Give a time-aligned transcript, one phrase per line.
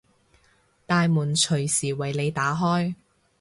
[0.87, 2.95] 大門隨時為你打開